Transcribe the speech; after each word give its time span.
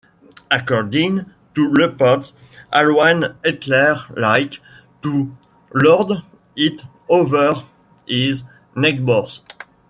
According 0.49 1.31
to 1.53 1.69
reports, 1.69 2.33
Alois 2.73 3.35
Hitler 3.45 4.03
liked 4.17 4.59
to 5.03 5.37
lord 5.75 6.23
it 6.55 6.81
over 7.07 7.61
his 8.07 8.43
neighbors. 8.75 9.41